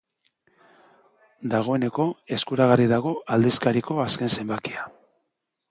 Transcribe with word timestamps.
Dagoeneko 1.51 2.07
eskuragarri 2.39 2.89
dago 2.95 3.13
aldizkariko 3.37 4.01
azken 4.07 4.35
zenbakia. 4.39 4.93